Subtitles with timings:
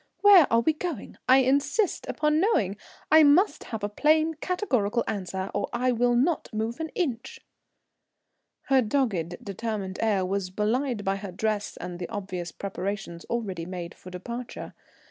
[0.21, 1.19] Where are we going?
[1.29, 2.75] I insist upon knowing.
[3.11, 7.39] I must have a plain categorical answer or I will not move an inch."
[8.63, 13.93] Her dogged, determined air was belied by her dress and the obvious preparations already made
[13.93, 14.73] for departure.